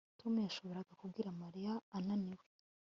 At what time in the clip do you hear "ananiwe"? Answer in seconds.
1.97-2.45